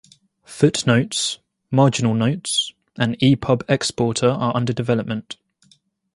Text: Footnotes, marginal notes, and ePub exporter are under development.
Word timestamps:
Footnotes, 0.47 1.37
marginal 1.69 2.15
notes, 2.15 2.73
and 2.97 3.15
ePub 3.19 3.61
exporter 3.69 4.29
are 4.29 4.57
under 4.57 4.73
development. 4.73 5.37